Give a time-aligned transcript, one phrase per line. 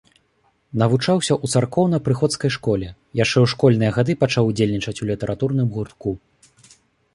[0.81, 2.87] Навучаўся ў царкоўна-прыходскай школе,
[3.23, 6.09] яшчэ ў школьныя гады пачаў удзельнічаць у літаратурным гуртку.